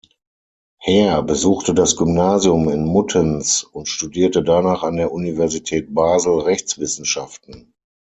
Heer 0.79 1.21
besuchte 1.21 1.75
das 1.75 1.95
Gymnasium 1.95 2.67
in 2.69 2.85
Muttenz 2.85 3.61
und 3.71 3.87
studierte 3.87 4.41
danach 4.41 4.81
an 4.81 4.95
der 4.95 5.11
Universität 5.11 5.93
Basel 5.93 6.39
Rechtswissenschaften. 6.39 7.75